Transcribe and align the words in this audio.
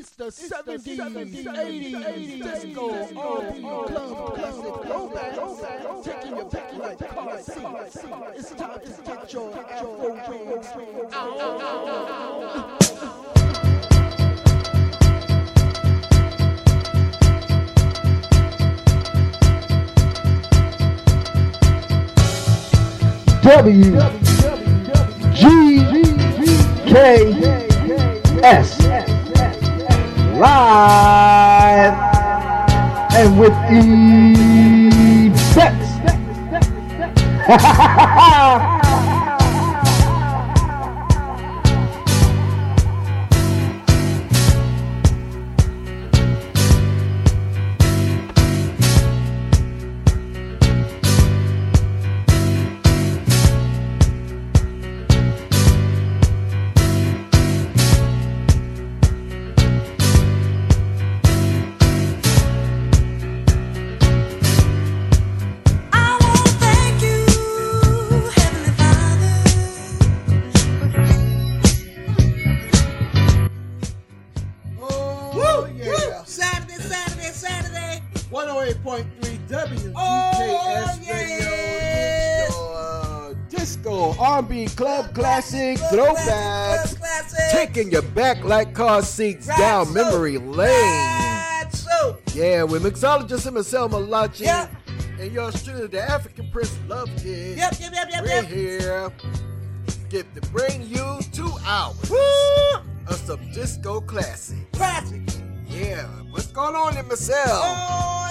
It's 0.00 0.12
the 0.12 0.24
70s, 0.24 0.96
70s, 0.96 1.44
80s, 1.44 1.92
80s, 1.92 2.42
disco, 2.42 2.84
R&B, 3.20 3.60
club, 3.60 4.34
classic, 4.34 4.76
throwback, 4.86 5.34
taking 6.02 6.36
your 6.36 6.46
back 6.46 6.72
like 6.72 6.98
car 7.06 7.38
seats. 7.38 7.98
It's 8.34 8.50
time 8.54 8.80
to 8.80 8.90
get 9.02 9.30
your 9.34 9.52
afro 9.58 9.90
wings. 10.00 10.68
W 23.42 24.00
G 25.34 25.40
K 26.86 26.96
S 28.42 28.89
live 30.40 31.94
and 33.14 33.38
with 33.38 33.52
effects. 35.30 35.90
I 37.52 39.19
classic, 85.14 85.78
throwbacks. 85.78 86.14
classic, 86.14 86.98
club 86.98 86.98
classic. 87.00 87.50
Taking 87.50 87.92
you 87.92 88.02
back 88.02 88.42
like 88.44 88.74
car 88.74 89.02
seats 89.02 89.46
Right, 89.48 89.58
down 89.58 89.86
so- 89.86 89.92
memory 89.92 90.38
lane. 90.38 90.68
Right, 90.70 91.66
so. 91.72 92.18
Yeah, 92.34 92.62
with 92.64 92.82
mixologist 92.82 93.44
himself, 93.44 93.92
Malachi. 93.92 94.44
Yep. 94.44 94.70
And 95.20 95.32
your 95.32 95.52
student, 95.52 95.90
the 95.90 96.00
African 96.02 96.50
Prince 96.50 96.76
Love 96.88 97.10
Kid. 97.18 97.58
Yep, 97.58 97.74
yep, 97.80 97.92
yep, 97.92 98.08
yep, 98.10 98.22
We're 98.22 98.28
yep. 98.28 98.44
here. 98.46 99.12
Get 100.08 100.34
to 100.34 100.40
bring 100.50 100.82
you 100.88 101.20
two 101.32 101.52
hours 101.64 102.10
Woo! 102.10 102.18
of 103.06 103.14
some 103.26 103.50
disco 103.52 104.00
classic. 104.00 104.70
Classic. 104.72 105.20
Yeah, 105.68 106.04
what's 106.30 106.48
going 106.48 106.74
on 106.74 106.96
in 106.96 107.06
Marcel? 107.06 107.36
Oh, 107.46 108.29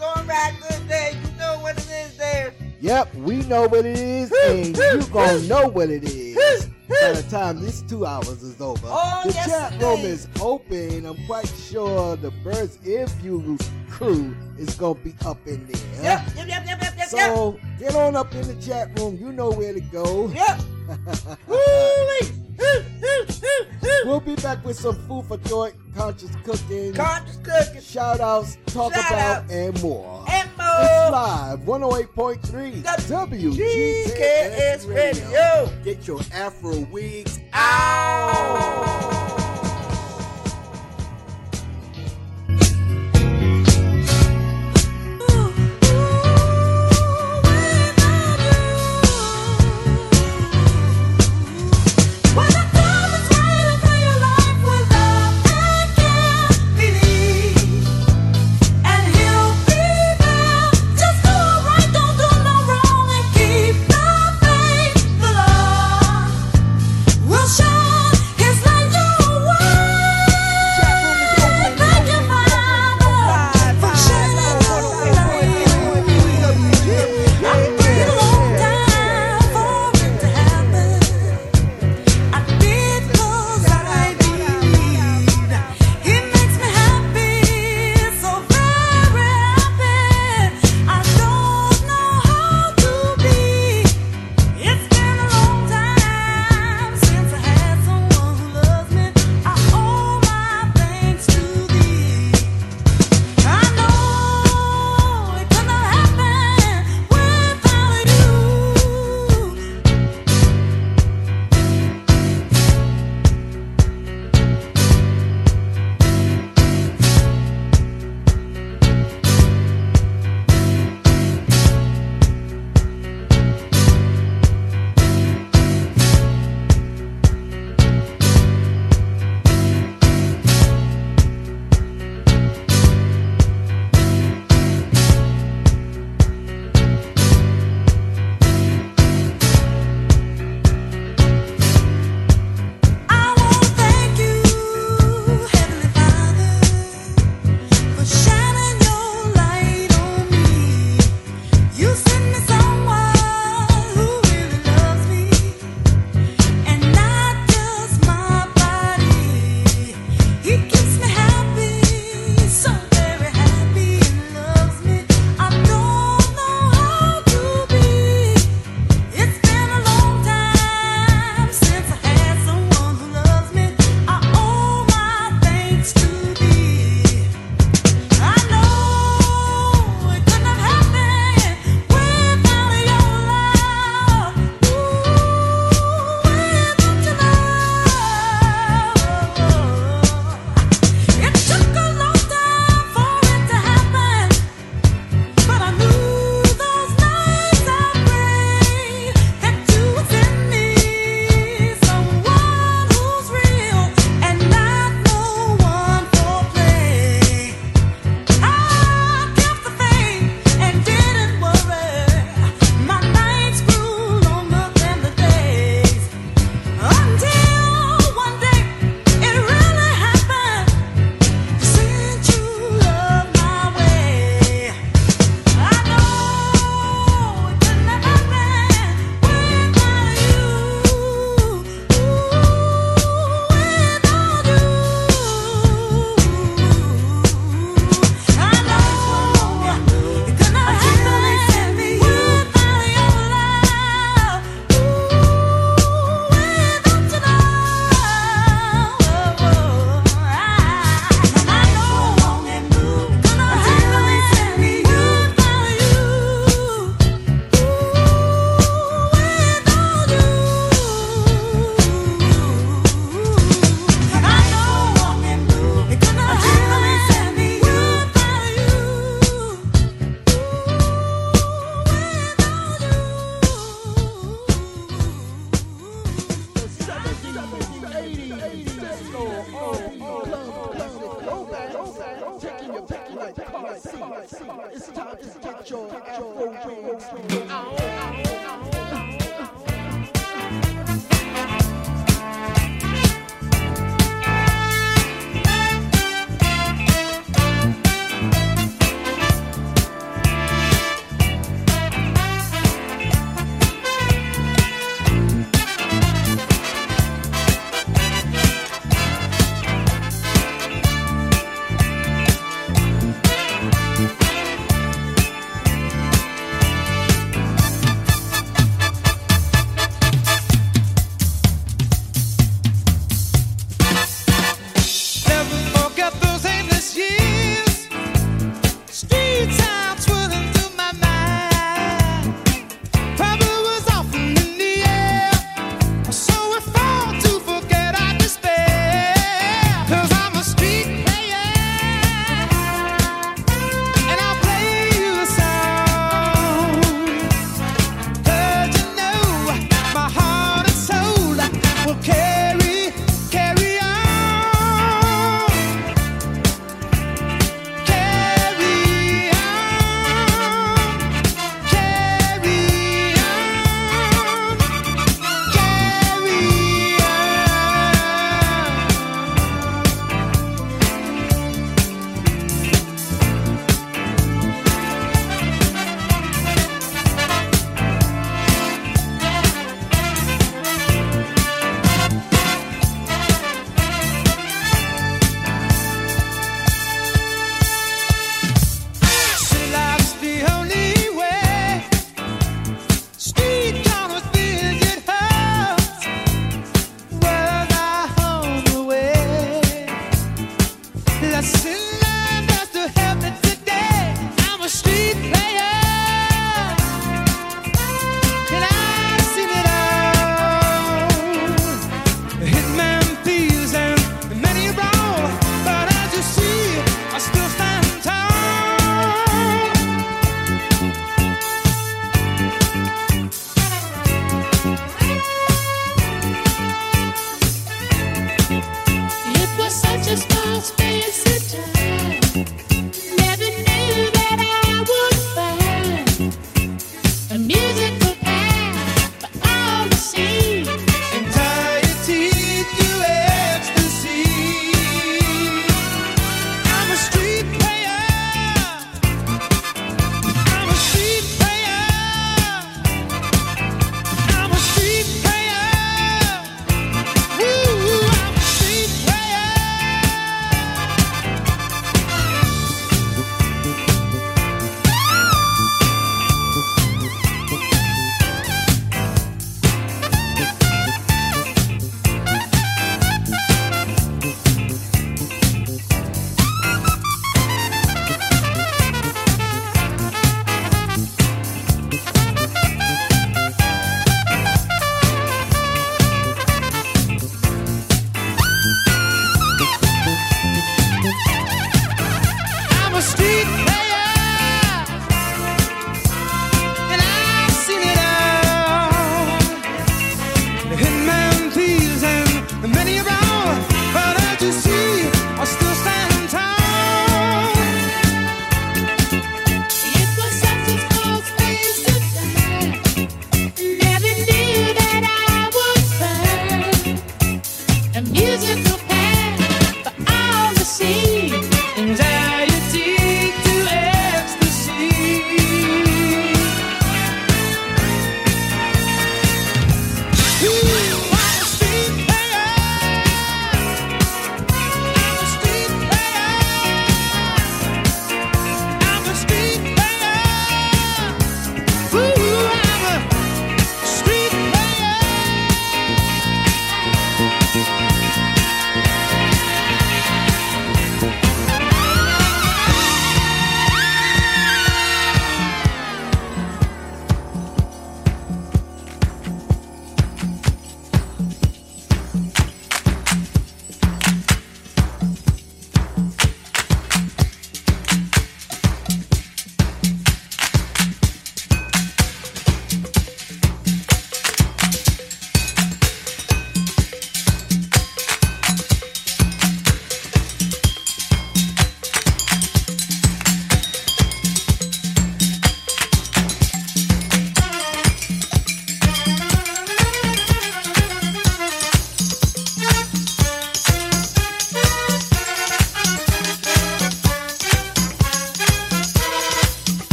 everything 0.00 0.08
is 0.14 0.14
going 0.14 0.26
right 0.26 0.54
good 0.60 0.88
there. 0.88 1.12
You 1.12 1.38
know 1.38 1.58
what 1.60 1.78
it 1.78 1.88
is 1.88 2.16
there. 2.16 2.54
Yep, 2.80 3.14
we 3.16 3.42
know 3.44 3.66
what 3.66 3.84
it 3.84 3.98
is, 3.98 4.32
and 4.46 4.76
you 4.76 5.06
gonna 5.08 5.40
know 5.42 5.68
what 5.68 5.90
it 5.90 6.04
is 6.04 6.66
by 6.88 7.12
the 7.12 7.26
time 7.28 7.60
this 7.60 7.82
two 7.82 8.06
hours 8.06 8.42
is 8.42 8.60
over. 8.60 8.86
Oh, 8.86 9.22
the 9.26 9.32
chat 9.32 9.72
room 9.80 10.00
is 10.00 10.28
open. 10.40 11.06
I'm 11.06 11.26
quite 11.26 11.48
sure 11.48 12.16
the 12.16 12.30
Birds 12.42 12.78
If 12.84 13.12
You 13.22 13.58
crew 13.90 14.34
is 14.58 14.74
gonna 14.76 14.94
be 15.00 15.14
up 15.26 15.44
in 15.46 15.66
there. 15.66 16.02
Yep, 16.02 16.36
yep, 16.36 16.48
yep, 16.48 16.66
yep, 16.66 16.82
yep, 16.82 16.94
yep, 16.96 17.08
So 17.08 17.58
get 17.78 17.94
on 17.94 18.14
up 18.14 18.32
in 18.34 18.46
the 18.46 18.54
chat 18.64 18.96
room. 18.98 19.18
You 19.20 19.32
know 19.32 19.50
where 19.50 19.72
to 19.74 19.80
go. 19.80 20.28
yep. 20.28 20.60
We'll 24.04 24.20
be 24.20 24.36
back 24.36 24.64
with 24.64 24.78
some 24.78 24.94
food 25.06 25.26
for 25.26 25.36
thought, 25.38 25.72
conscious 25.94 26.30
cooking, 26.44 26.94
Conscious 26.94 27.36
cooking. 27.42 27.80
shout 27.82 28.20
outs, 28.20 28.56
talk 28.66 28.94
Shout 28.94 29.10
about, 29.10 29.42
outs. 29.44 29.52
and 29.52 29.82
more. 29.82 30.24
And 30.30 30.48
more. 30.56 30.66
It's 30.80 31.10
live 31.12 31.58
108.3 31.60 32.82
GKS 32.82 33.28
WGKS 33.36 34.88
Radio. 34.94 35.70
Get 35.84 36.06
your 36.06 36.20
Afro 36.32 36.80
wigs 36.90 37.38
Ow. 37.54 39.24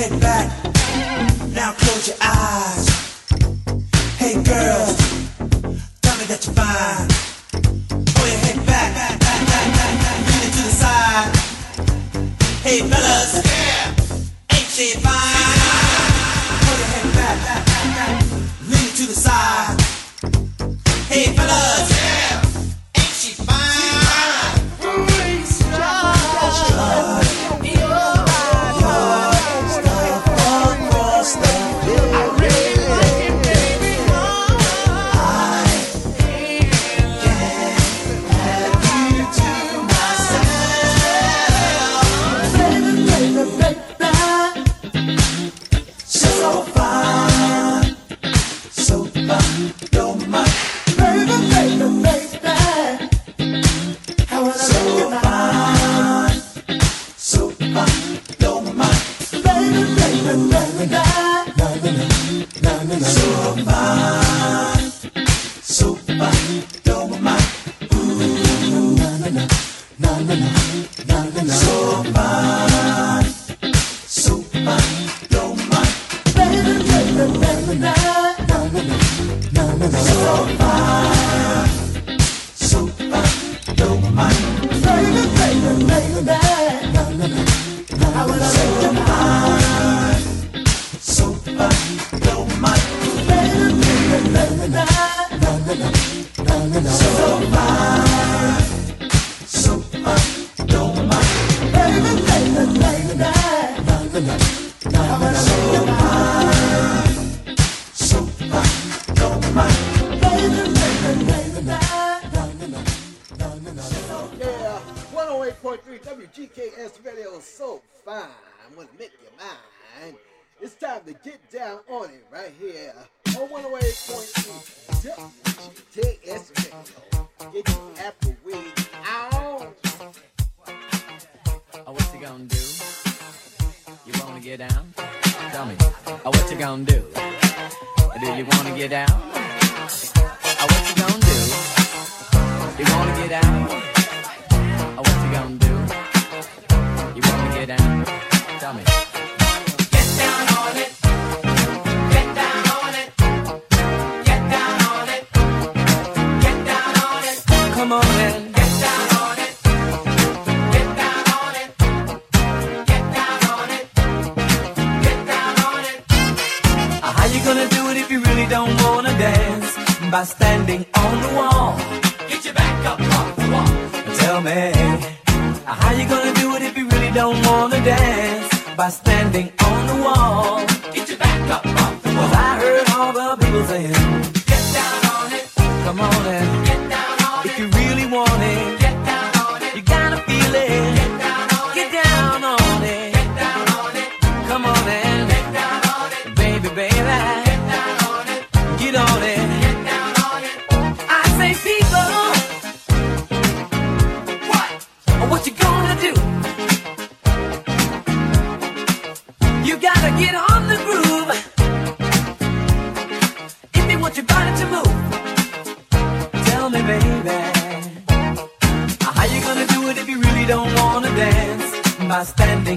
head 0.00 0.20
back. 0.20 0.48
Now 1.54 1.72
close 1.72 2.08
your 2.08 2.16
eyes. 2.22 2.88
Hey 4.16 4.34
girl, 4.34 4.86
tell 6.00 6.16
me 6.16 6.24
that 6.30 6.40
you're 6.44 6.56
fine. 6.56 7.08
Pull 8.14 8.26
your 8.26 8.40
head 8.46 8.64
back, 8.64 8.94
back, 8.94 9.20
back, 9.20 9.40
back, 9.50 9.66
back, 9.76 9.94
back. 10.02 10.18
lean 10.28 10.42
it 10.46 10.52
to 10.56 10.62
the 10.68 10.74
side. 10.84 11.30
Hey 12.64 12.78
fellas, 12.88 13.32
yeah. 13.44 14.56
ain't 14.56 14.70
she 14.70 14.96
fine? 15.00 15.39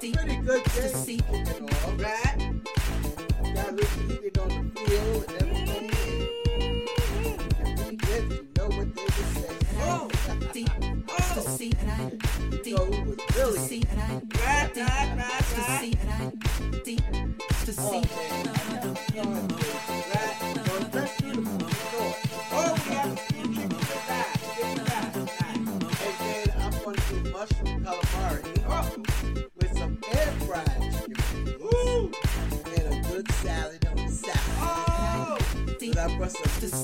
deep 0.00 0.16
to 0.16 0.88
see. 0.88 1.20
Alright. 1.86 2.39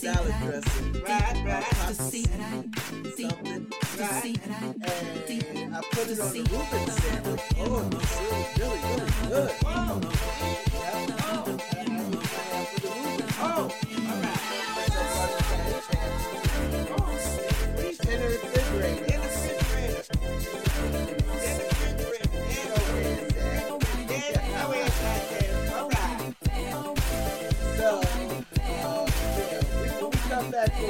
salad 0.00 0.34
dressing. 0.42 0.92
Right, 1.02 1.44
right. 1.44 1.64
to 1.88 1.94
see 1.94 2.24
something. 2.24 3.66
Right. 3.98 4.36
And 4.46 5.76
I 5.76 5.80
put 5.92 6.10
it 6.10 6.20
on 6.20 6.32
the 6.32 6.40
roof 6.50 6.72
and 6.72 6.92
said, 6.92 7.22
Oh, 7.58 7.78
it 7.80 8.58
really, 8.58 8.78
really, 8.78 8.80
really 8.90 9.28
good. 9.28 9.52
Wow. 9.62 10.00
Yeah. 10.72 11.15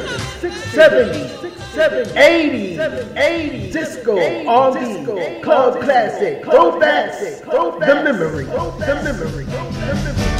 70s, 0.00 1.28
80s, 2.14 2.76
80s, 3.14 3.72
disco, 3.72 4.46
all 4.46 4.72
these, 4.72 5.06
club 5.42 5.80
classic, 5.80 6.42
throwbacks, 6.44 7.40
the 7.44 7.94
memory, 8.02 8.44
the 8.44 9.00
memory, 9.04 9.44
the 9.44 9.94
memory. 10.04 10.33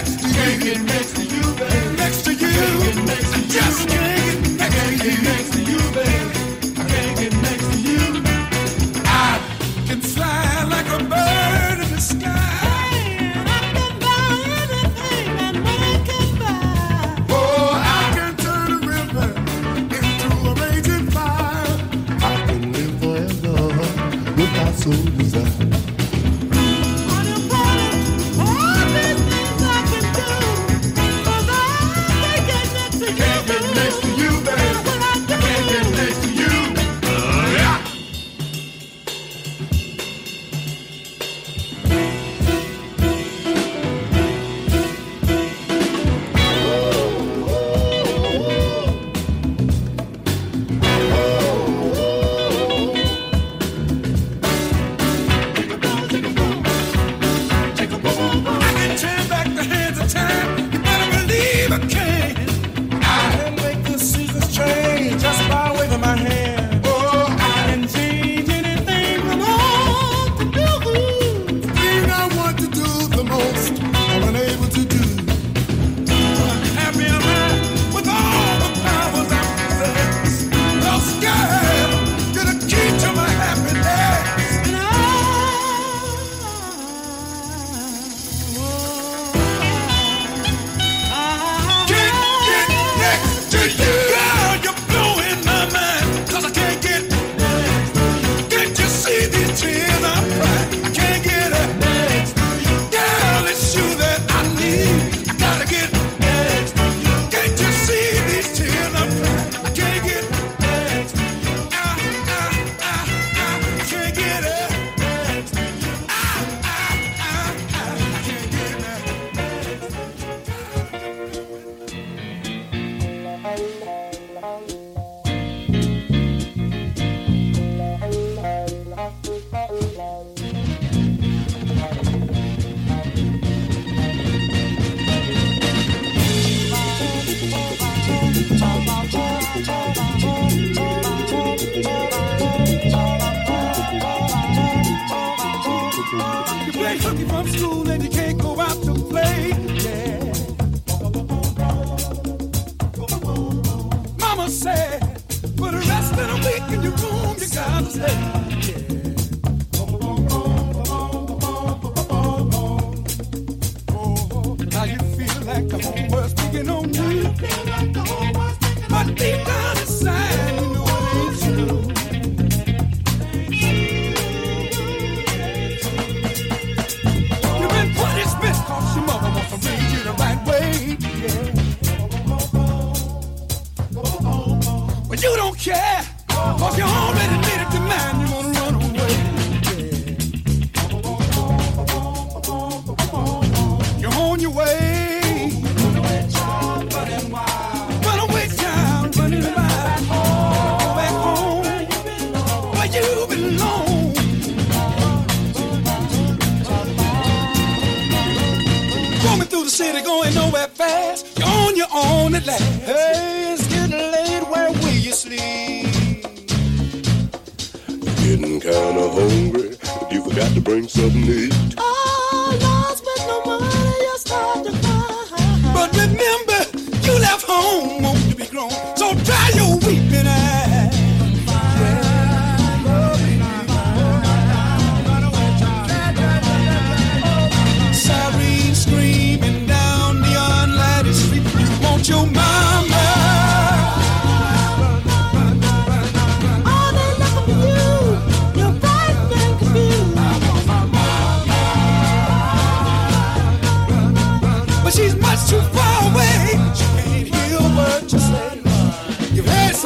next 0.00 0.20
to 0.20 0.28
you. 0.28 0.34
Can't 0.34 0.62
get 0.62 0.80
next 0.82 1.16
to 1.16 1.22
you, 1.24 1.42
baby. 1.56 1.96
Next 1.96 2.24
to 2.24 2.32
you. 2.32 3.48
Just 3.48 3.88
can't 3.88 5.02
get 5.02 5.22
next 5.22 5.52
to 5.52 5.62
you, 5.62 5.78
baby. 5.92 6.39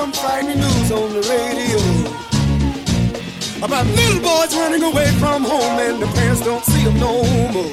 some 0.05 0.13
frightening 0.13 0.59
news 0.59 0.93
on 0.93 1.11
the 1.15 1.23
radio 1.33 1.79
about 3.65 3.87
little 3.87 4.21
boys 4.21 4.55
running 4.55 4.83
away 4.83 5.11
from 5.13 5.43
home 5.43 5.79
and 5.79 6.03
the 6.03 6.07
parents 6.09 6.43
don't 6.43 6.63
see 6.63 6.85
them 6.85 6.99
no 7.01 7.23
more. 7.55 7.73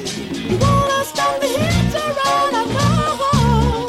You 0.50 0.56
wanna 0.56 1.04
stop 1.04 1.38
the 1.42 1.48
around 1.94 2.54
our 2.54 3.16
home. 3.22 3.86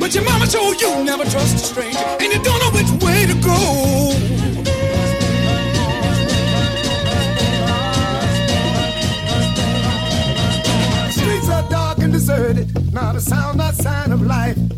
But 0.00 0.12
your 0.12 0.24
mama 0.24 0.46
told 0.48 0.80
you 0.80 1.04
never 1.04 1.24
trust 1.24 1.54
a 1.54 1.58
stranger 1.58 2.04
and 2.22 2.32
you 2.32 2.42
don't 2.42 2.60
know 2.62 2.72
which 2.78 2.90
way 3.04 3.26
to 3.26 3.34
go. 3.40 3.58
deserted, 12.10 12.92
not 12.92 13.16
a 13.16 13.20
sound, 13.20 13.56
not 13.56 13.74
sign 13.74 14.12
of 14.12 14.20
life. 14.20 14.71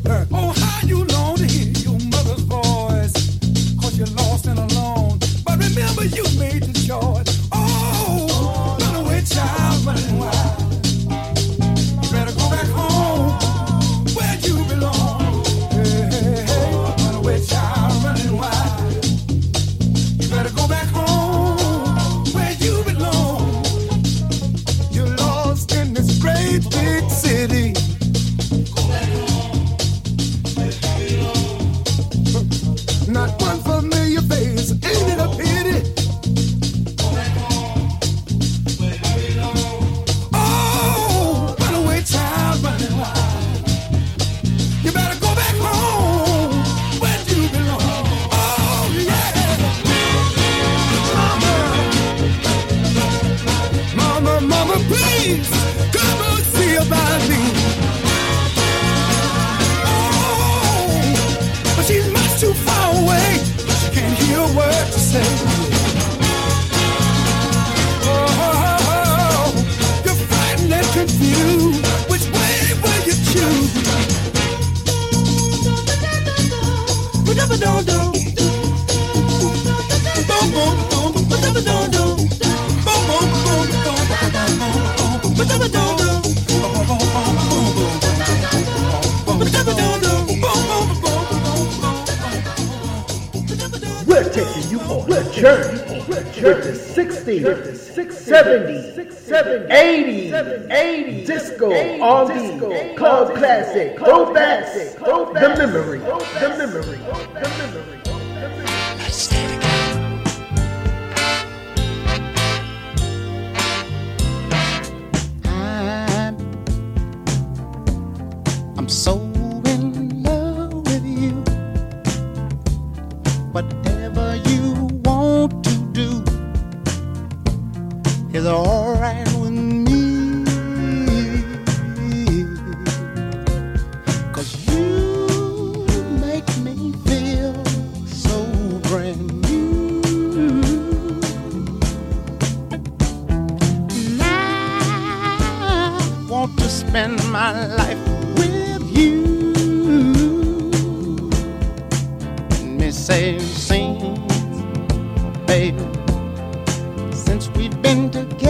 all 102.04 102.26
these 102.26 102.60
club 102.98 103.34
classic, 103.34 103.96
club 103.96 104.32
classic, 104.32 104.98
the 104.98 105.54
memory, 105.56 106.00
the 106.00 106.54
memory. 106.58 107.23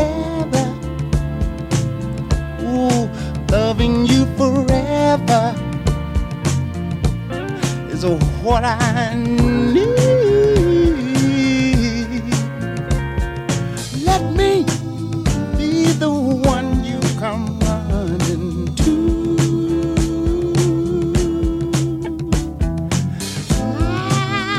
forever. 0.05 0.67
Ooh, 2.63 3.09
loving 3.51 4.07
you 4.07 4.27
forever 4.37 5.55
is 7.91 8.05
what 8.43 8.65
I 8.65 9.15
need. 9.15 9.85
Let 14.05 14.23
me 14.39 14.65
be 15.57 15.93
the 15.93 16.11
one 16.11 16.85
you 16.85 17.01
come 17.19 17.59
running 17.61 18.75
to. 18.83 18.95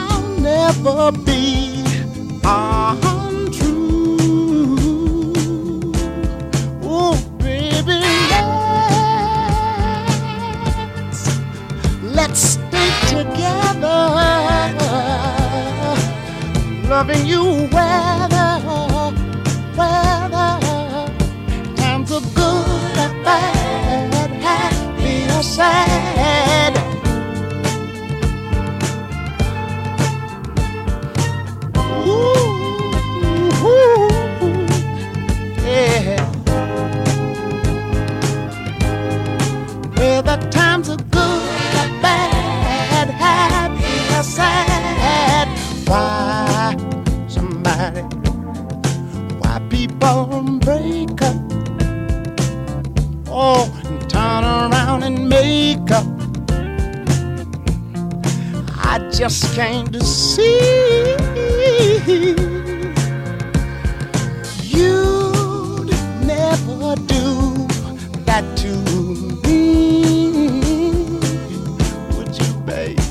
I'll 0.09 0.27
never 0.39 1.11
be. 1.11 1.54
Loving 17.07 17.27
you 17.27 17.69
weather, 17.71 18.34
just 59.17 59.55
came 59.55 59.87
to 59.87 60.03
see 60.03 61.15
you'd 64.61 65.89
never 66.25 66.95
do 67.07 67.65
that 68.25 68.43
to 68.57 68.75
me. 69.47 70.91
Would 72.17 72.37
you, 72.37 72.53
baby? 72.65 73.01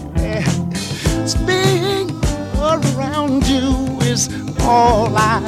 Being 1.47 2.11
around 2.61 3.49
you 3.49 3.99
is 4.03 4.29
all 4.61 5.17
I 5.17 5.44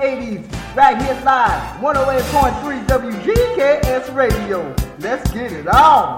80s. 0.00 0.74
Right 0.74 1.00
here 1.02 1.20
live, 1.24 1.80
108.3 1.80 2.86
WGKS 2.86 4.14
Radio. 4.14 4.74
Let's 4.98 5.30
get 5.30 5.52
it 5.52 5.68
on. 5.68 6.09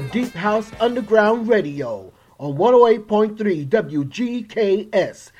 Deep 0.00 0.32
House 0.32 0.70
Underground 0.80 1.48
Radio 1.48 2.12
on 2.38 2.54
108.3 2.54 3.68
WGKS. 3.68 5.30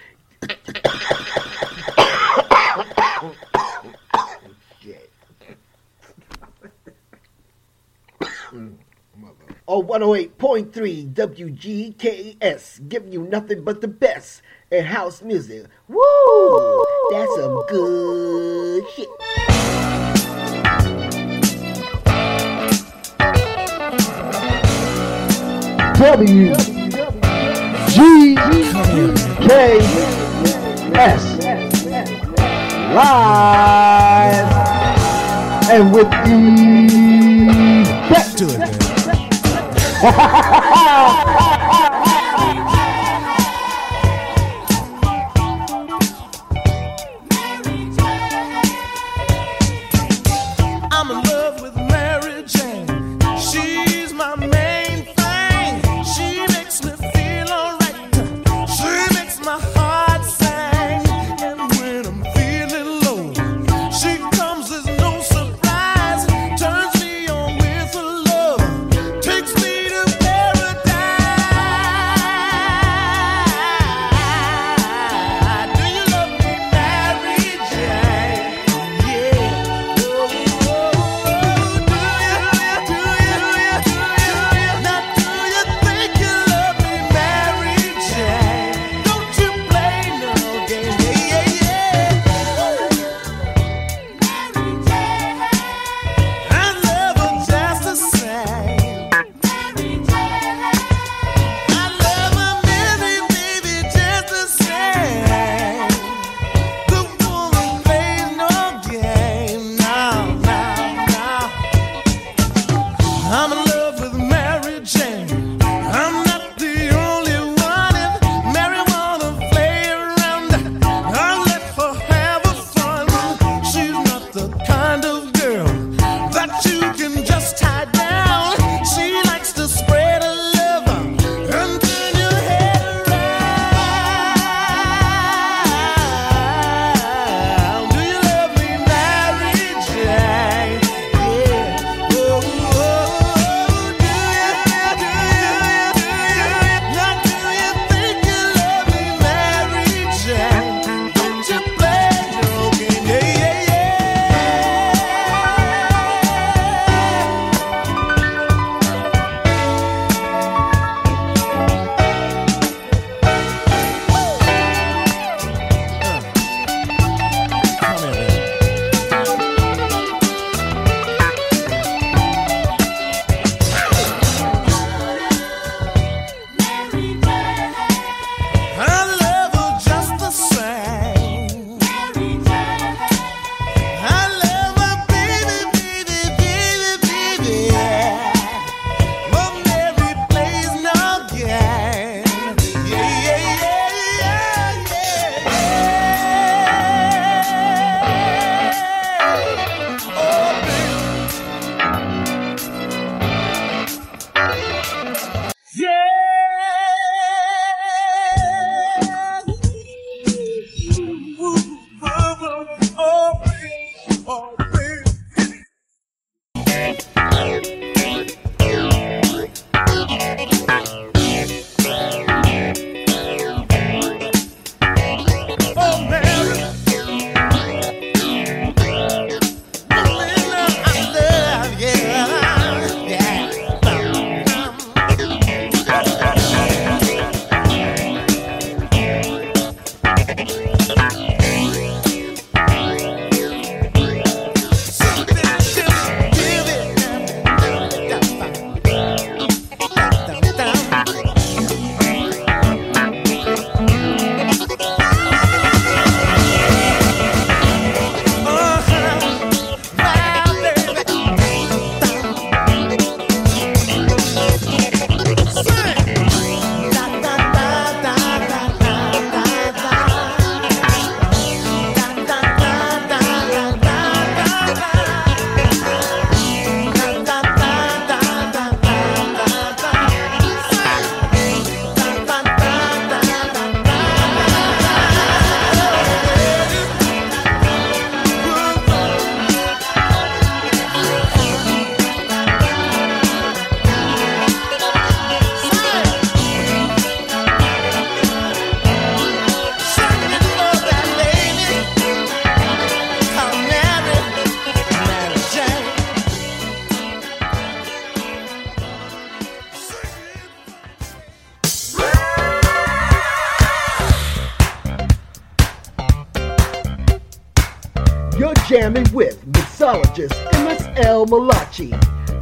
on 9.67 9.87
108.3 9.87 11.15
WGKS, 11.15 12.89
giving 12.89 13.13
you 13.13 13.23
nothing 13.23 13.65
but 13.65 13.81
the 13.81 13.89
best 13.89 14.43
in 14.71 14.85
house 14.85 15.23
music. 15.23 15.67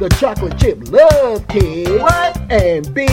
The 0.03 0.09
chocolate 0.17 0.59
chip 0.59 0.77
love 0.91 1.47
kid, 1.47 2.01
What? 2.01 2.35
and 2.51 2.93
Big 2.93 3.12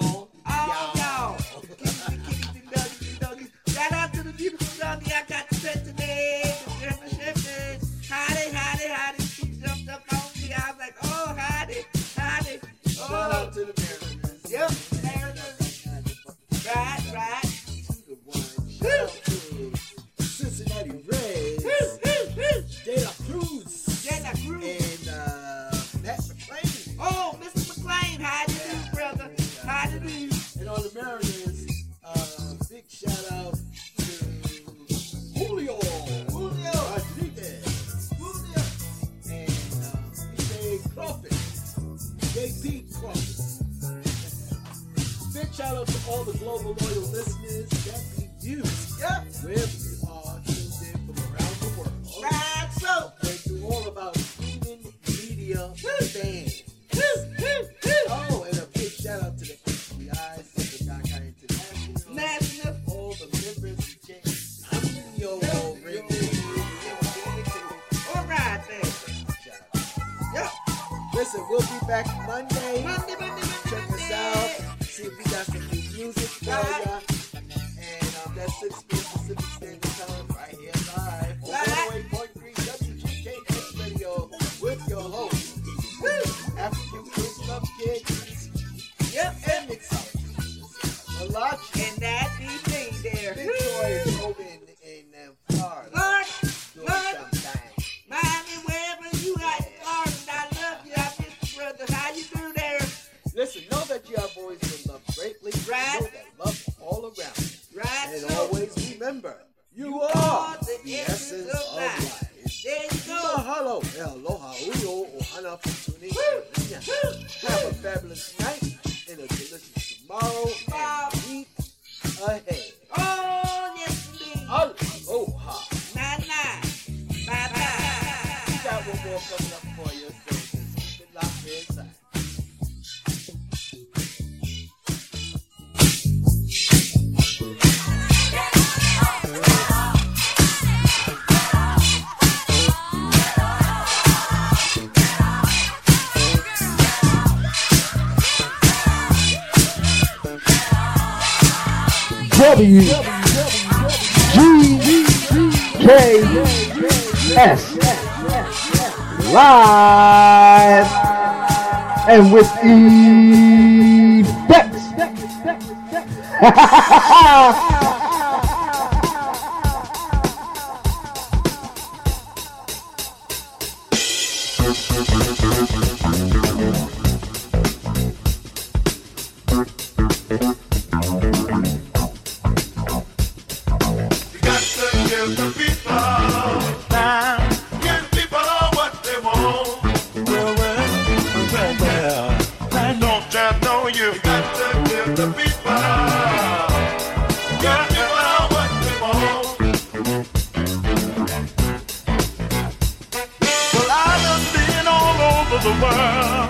the 205.63 205.69
world. 205.83 206.49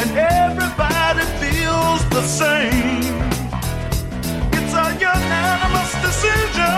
And 0.00 0.10
everybody 0.18 1.24
feels 1.38 2.02
the 2.10 2.22
same. 2.22 3.14
It's 4.52 4.74
a 4.74 4.86
unanimous 4.98 5.92
decision. 6.02 6.77